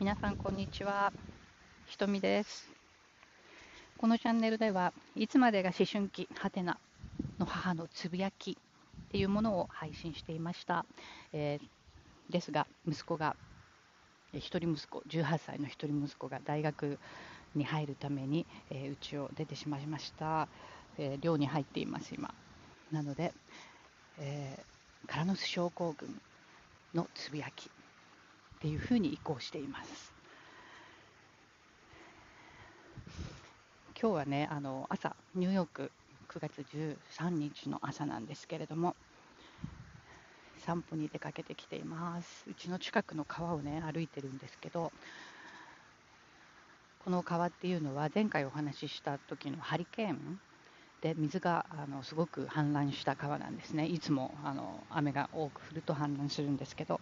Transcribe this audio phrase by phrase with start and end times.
[0.00, 1.12] 皆さんこんにちは。
[1.86, 2.68] ひとみです。
[3.96, 6.78] このチャンネルではいつまでが思春期はてな
[7.38, 8.54] の母のつぶやきっ
[9.12, 10.84] ていうものを配信していました、
[11.32, 13.36] えー、ですが息子が
[14.32, 16.98] 一人息子18歳の一人息子が大学
[17.54, 20.48] に入るためにうち、えー、を出てしまいました、
[20.98, 22.34] えー、寮に入っています今。
[22.90, 23.32] なので、
[24.18, 26.20] えー、カラノス症候群
[26.94, 27.70] のつぶやき。
[28.64, 30.10] っていうふうに移行しています。
[34.00, 35.92] 今日はねあの朝ニューヨーク
[36.30, 36.64] 9月
[37.18, 38.96] 13日の朝なんですけれども
[40.64, 44.92] 散歩に出かけてきていますうちの近くの川をね歩いてるんですけど
[47.04, 50.40] この川っていうのは前回お話しした時のハリケーン
[51.02, 57.00] で水があのすごく氾濫した川なんですねいつもあの雨が多く降ると氾濫するんですけど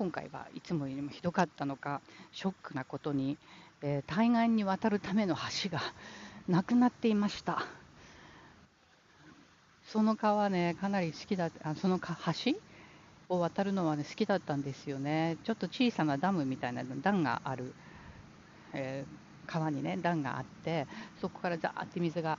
[0.00, 2.00] 今回はいつもよりもひどかったのか
[2.32, 3.36] ショックなことに、
[3.82, 5.82] えー、対岸に渡るための橋が
[6.48, 7.66] なくなっていました。
[9.84, 12.52] その川ねかなり好きだあその橋
[13.28, 15.36] を渡るのは、ね、好きだったんですよね。
[15.44, 17.74] ちょっと小さなダムみたいな段がある、
[18.72, 20.86] えー、川にね段があって
[21.20, 22.38] そこからザーって水が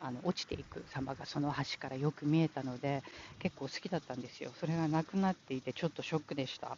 [0.00, 3.02] あの落ちていく様がその橋からよく見えたので
[3.38, 4.52] 結構好きだったんですよ。
[4.58, 6.76] それがなくなっていてちょっとショックでした。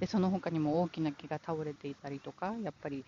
[0.00, 3.04] でその他にも大きな木が倒れていたりとかやっぱり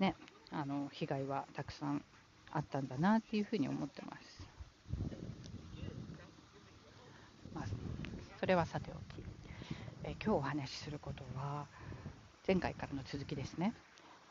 [0.00, 0.14] ね
[0.50, 2.04] あの被害はたくさん
[2.50, 4.46] あったんだなっていうふうに思ってます、
[7.54, 7.66] まあ、
[8.38, 9.24] それはさておき、
[10.04, 11.66] え今日お話しすることは
[12.46, 13.72] 前回からの続きですね。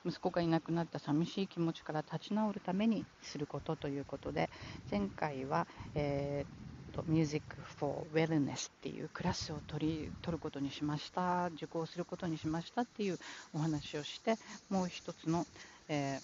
[0.05, 4.49] 息子がいなくなった寂しい気持ちから立ち直るためにすることということで
[4.91, 7.43] 前回は、えーと、Music
[7.79, 11.47] for Wellness っていうクラスを取り取ることにしました。
[11.55, 13.19] 受講することにしましたっていう
[13.53, 14.37] お話をして
[14.69, 15.45] もう一つの、
[15.89, 16.19] え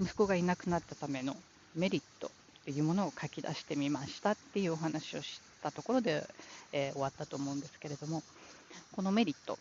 [0.00, 1.36] ー、息子がいなくなったための
[1.74, 6.26] メリットっていうものを書き出してみましたっていうお話をしたところで、
[6.72, 8.22] えー、終わったと思うんですけれども
[8.92, 9.58] このメリット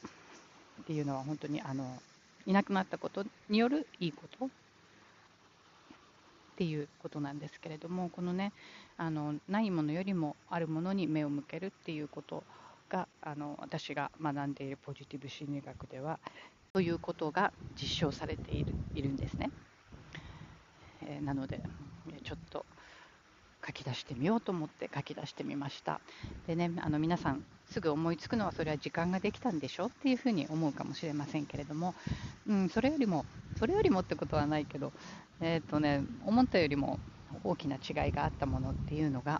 [0.81, 2.01] っていうのは本当にあの
[2.49, 4.45] いなくなったことによるいいこと？
[4.45, 4.49] っ
[6.57, 8.51] ていうことなんですけれどもこのね
[8.97, 12.43] あのないものよりもあるものに目を向けるっていうこと
[12.89, 16.19] があの私が学んでいるポジティブ心理学では
[16.73, 19.51] ということが実証されているいるんですね。
[21.03, 21.61] えー、なので
[22.23, 22.65] ちょっと
[23.69, 26.01] 書き出してみようと思って書き出してみました。
[26.47, 31.93] でね、あの皆さんすぐ思いつくのはそれは時間ができたんでしょっていうふうに思うかもしれませんけれども、
[32.47, 33.25] うん、それよりも、
[33.59, 34.91] それよりもってことはないけど、
[35.39, 36.99] えー、っとね、思ったよりも
[37.43, 39.39] 大きな違いがあったものっていうのが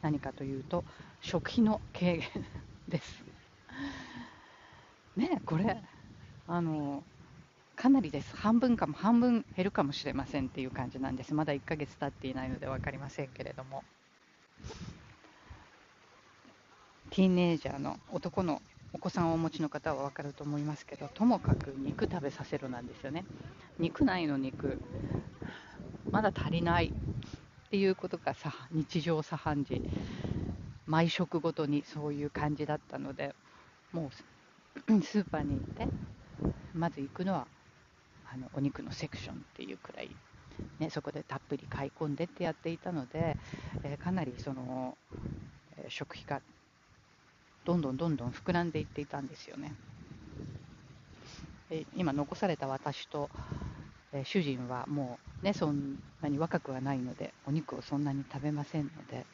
[0.00, 0.84] 何かというと、
[1.20, 2.22] 食費の軽減
[2.88, 3.24] です。
[5.16, 5.82] ねこれ
[6.46, 7.02] あの
[7.80, 8.36] かなりです。
[8.36, 11.32] 半分かも、半分減るかもしれませんっていう感じなんです。
[11.32, 13.84] まだ1ヶ月経っていないので分かりませんけれども。
[17.08, 18.60] ティーンエイジャーの男の
[18.92, 23.24] お子さんをお持ちの方は分かると思いますけど、ともかく肉食べさせろなんですよね。
[23.78, 24.78] 肉ないの肉、
[26.12, 29.80] まだ足りないっていうことがさ日常茶飯事、
[30.86, 33.34] 毎食ごとにそういう感じだったので、
[33.90, 34.10] も
[34.90, 35.86] う スーパーに行って、
[36.74, 37.46] まず行くのは
[38.32, 40.10] あのお肉のセクションっていうくらい、
[40.78, 43.36] ね、そこでたっぷり買い込んでってやっていたので、
[43.82, 44.96] えー、かなりその、
[45.76, 46.40] えー、食費が
[47.64, 49.74] どんどんどんどん膨らんでいっていたんですよね。
[51.70, 53.30] え今残された私と、
[54.12, 59.24] え主人はもうねそんなに若くはないのでお肉をそんなに食べませんので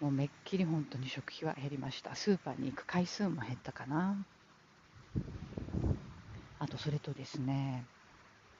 [0.00, 4.16] もうめっきり本当に食費は減りましたスーパーに行く回数も減ったかな
[6.58, 7.84] あとそれとですね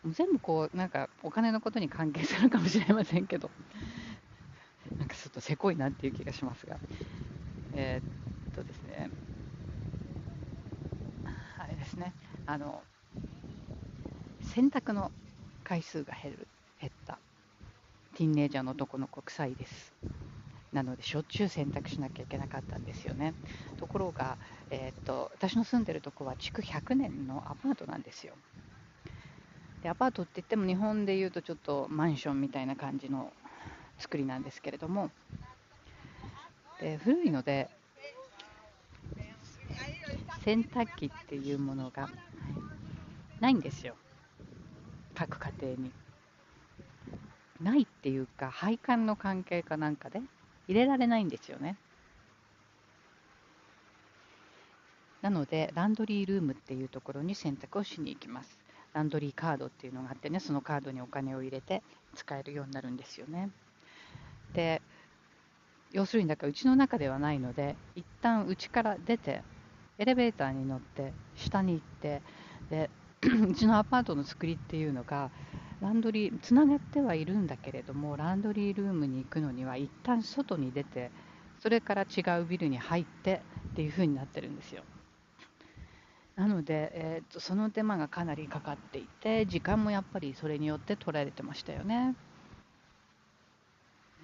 [0.06, 3.50] 全部こうなんかお金のことに関係するかもしれませんけど。
[4.98, 6.76] なんかちょっとせこいなっていう気がしますが。
[7.74, 9.10] えー、っとですね。
[11.56, 12.12] あれですね。
[12.46, 12.82] あの
[14.42, 15.12] 洗濯の
[15.62, 16.48] 回数が減る
[16.80, 17.18] 減った。
[18.14, 19.92] ティーンネイジャーの男の子臭いです。
[20.72, 23.34] なのでしょっちゅう洗濯しなきゃいけなかったんですよね。
[23.78, 24.36] ところが、
[24.70, 28.34] えー、っと私の住んでるとこは築100年のアパートなんですよ。
[29.82, 33.32] でアパートって言っても日本でいうとちょっとマンションみたいな感じの
[33.98, 35.10] 作りなんですけれども
[36.80, 37.68] で古いので
[40.44, 42.08] 洗濯機っていうものが
[43.40, 43.94] ないんですよ。
[45.14, 45.92] 各家庭に。
[47.60, 50.20] ないっていうか配管の関係かなんかで
[50.66, 51.76] 入れられないんですよね。
[55.22, 58.61] なので、ランドリールームっていうところに選択をしに行きます。
[58.92, 61.82] ランドリーカードっていうのがあってね、そのカードにお金を入れて
[62.14, 63.50] 使えるようになるんですよね。
[64.52, 64.82] で、
[65.92, 69.42] 要するにだからうちの中ではないので、一旦うちから出て、
[69.98, 72.22] エレベーターに乗って下に行って
[72.70, 72.90] で
[73.48, 75.30] うちのアパートの作りっていうのが
[75.80, 81.12] ランドリーつながってはいるんだけれどもランドリールームに行くのには一旦外に出て
[81.60, 84.84] それから違うビルに入ってっていう風になってるんですよ
[86.42, 92.16] なので、えーと、その手間がかなりかかっていて時間もやっぱりそれによって取られてましたよね。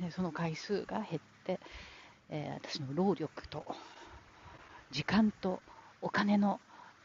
[0.01, 1.61] でその回数が減って、
[2.29, 3.65] えー、私の労力と
[4.91, 5.63] 時間と
[6.03, 6.59] お金の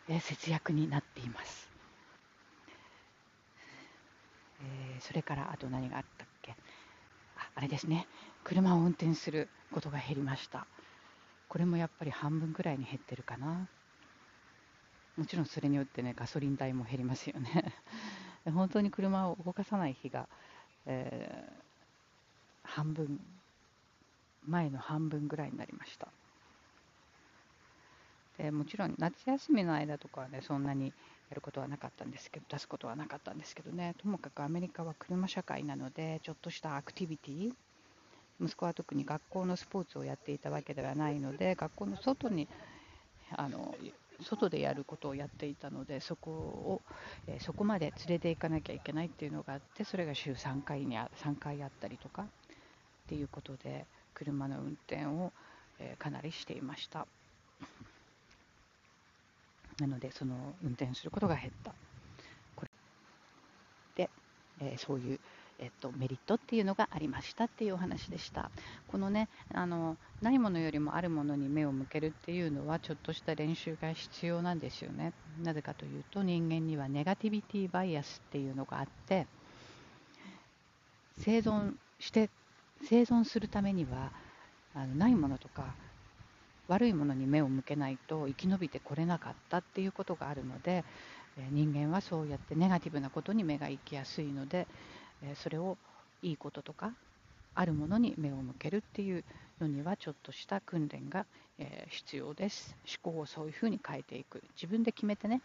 [0.08, 1.70] え節約になっています。
[4.62, 6.56] えー、それからあと何があったっけ？
[7.38, 8.08] ああれですね。
[8.44, 10.66] 車を運転することが減りました。
[11.50, 13.68] これもやっぱり半分くらいに減ってるかな。
[15.18, 17.74] もちろんそれによってねガソリン代も減りますよね。
[18.46, 20.28] 本当に車を動かさない日が、
[20.86, 23.20] えー、半分
[24.46, 26.08] 前の半分ぐらいになりました。
[28.38, 30.88] でもちろん夏休みの間とかはねそんなに
[31.30, 37.54] やることはなかったんですけど出すことはなかったんですけどねともかくアメリカは車社会なのでちょっとしたアクティビティ
[38.42, 42.48] 息子は特に学校のスポーツをやっていたわけではないので学校の外に
[43.38, 43.76] あの
[44.22, 46.82] 外でやることをやっていたのでそこを、
[47.28, 52.26] えー、そこまで連れて行かなきゃいけないっていうのがあってそれが週3回に3回あったりとかっ
[53.08, 55.32] ていうことで車の運転を、
[55.80, 57.08] えー、かなりしていました。
[59.80, 61.74] なのでその運転することが減った
[62.56, 62.70] これ
[63.96, 64.10] で、
[64.62, 65.20] えー、そういう、
[65.64, 68.52] えっと、メリットっていうのがありましたっていうお話でした。
[68.90, 75.14] このねあのないものよりもあるものに目を向けるっていうのはちょっとした練習が必要なんですよね。
[75.42, 79.26] なぜかというと人間にはネガティビティバイアスっていうのがあって
[81.20, 82.30] 生存して
[82.84, 84.12] 生存するためには
[84.76, 85.74] あのないものとか
[86.68, 90.84] 悪いものに目を向けないと生き延びてこれなかったっていうことがあるので
[91.52, 94.68] 人間はそうやってネガティブなことに目が行きやすいので
[95.36, 95.78] それを
[96.22, 96.94] いいこととか
[97.56, 99.24] あるものに目を向けるっていう
[99.60, 101.26] のにはちょっとした訓練が
[101.90, 102.76] 必要です。
[103.04, 104.42] 思考をそういうふうに変えていく。
[104.56, 105.42] 自分で決めてね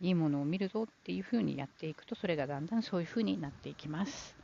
[0.00, 4.36] いいものを見るぞっていうふうにやっていくとそれがだんだんそういうふうになっていきます。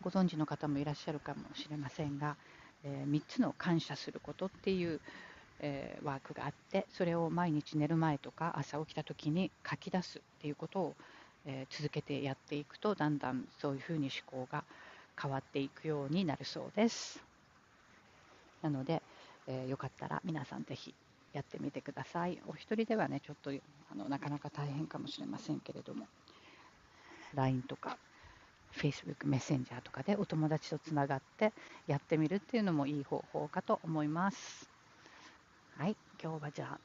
[0.00, 2.36] ご存知の方もいらっしゃるかもしれませんが
[2.84, 5.00] えー、3つの感謝することっていう、
[5.60, 10.94] えー、ワークがあってそれを毎日寝る前とか朝起きた時に書き出すっていうことを、
[11.46, 14.64] えー、続けてやっていくとだんだんそういうふうに思考が
[15.20, 17.22] 変わっていくようになるそうです。
[18.62, 19.02] なので、
[19.46, 20.94] えよかったら皆さんぜひ
[21.34, 22.38] やってみてください。
[22.46, 26.06] お一人ではねちょっとあのなかなか大変かもしれませんけれども。
[27.34, 27.98] LINE とか
[28.72, 31.52] Facebook メッセンジャーとかでお友達とつながって
[31.86, 34.68] やってみるっていうのもいい方法かと思います。
[35.76, 36.80] はい、今日はじゃあ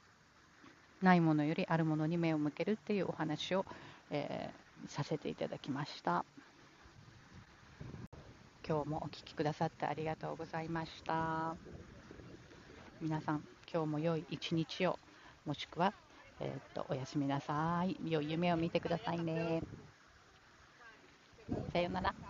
[1.05, 3.65] ないものよりあるものに目を向けるっていうお話を、
[4.11, 6.25] えー、させていただきました。
[8.67, 11.55] 今日もお聴きくださってありがとうございました。
[13.01, 14.99] 皆さん、今日も良い一日を、
[15.45, 15.93] もしくは、
[16.39, 17.97] えー、っとおやすみなさい。
[18.09, 19.61] 良い夢を見てくださいね。
[21.73, 22.28] さようなら。